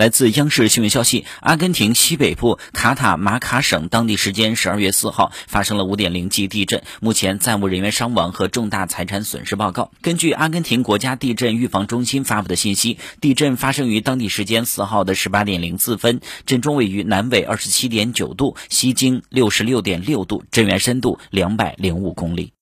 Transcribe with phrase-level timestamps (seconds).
[0.00, 9.90] 来自央视新闻消息，阿根廷西北部卡塔马卡省当地时间十二月四号发生了五点零级地震，目前暂无人员伤亡和重大财产损失报告。
[10.00, 22.54] 根据阿根廷国家地震预防中心发布的信息，地震发生于当地时间四号的十八点零四分，震中位于南纬二十七点九度，西经六十六点六度，震源深度两百零五公里。